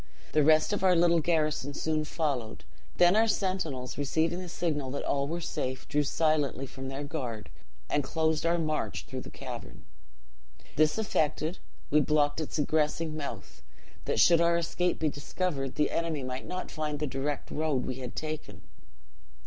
[0.31, 2.63] The rest of our little garrison soon followed;
[2.97, 7.51] then our sentinels, receiving the signal that all were safe, drew silently from their guard,
[7.87, 9.85] and closed our march through the cavern.
[10.75, 11.59] "This effected,
[11.91, 13.61] we blocked up its egressing mouth,
[14.05, 17.97] that, should our escape be discovered, the enemy might not find the direct road we
[17.97, 18.63] had taken.